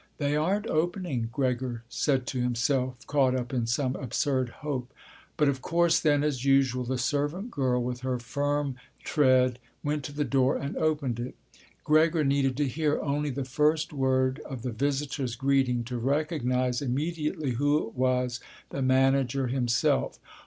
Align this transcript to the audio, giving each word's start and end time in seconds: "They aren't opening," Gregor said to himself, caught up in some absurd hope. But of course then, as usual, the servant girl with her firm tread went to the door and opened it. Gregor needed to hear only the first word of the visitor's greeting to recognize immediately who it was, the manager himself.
"They 0.17 0.35
aren't 0.35 0.65
opening," 0.65 1.29
Gregor 1.31 1.83
said 1.87 2.25
to 2.25 2.41
himself, 2.41 3.05
caught 3.05 3.35
up 3.35 3.53
in 3.53 3.67
some 3.67 3.95
absurd 3.95 4.49
hope. 4.65 4.91
But 5.37 5.47
of 5.47 5.61
course 5.61 5.99
then, 5.99 6.23
as 6.23 6.43
usual, 6.43 6.83
the 6.83 6.97
servant 6.97 7.51
girl 7.51 7.83
with 7.83 7.99
her 7.99 8.17
firm 8.17 8.77
tread 9.03 9.59
went 9.83 10.03
to 10.05 10.11
the 10.11 10.25
door 10.25 10.57
and 10.57 10.75
opened 10.75 11.19
it. 11.19 11.35
Gregor 11.83 12.23
needed 12.23 12.57
to 12.57 12.67
hear 12.67 12.99
only 13.01 13.29
the 13.29 13.45
first 13.45 13.93
word 13.93 14.39
of 14.39 14.63
the 14.63 14.71
visitor's 14.71 15.35
greeting 15.35 15.83
to 15.83 15.99
recognize 15.99 16.81
immediately 16.81 17.51
who 17.51 17.87
it 17.87 17.93
was, 17.93 18.39
the 18.71 18.81
manager 18.81 19.49
himself. 19.49 20.17